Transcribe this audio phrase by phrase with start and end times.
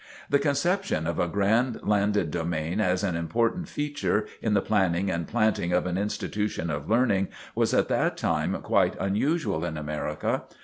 [0.31, 5.27] The conception of a grand landed domain as an important feature in the planning and
[5.27, 10.45] planting of an institution of learning, was at that time quite unusual in America.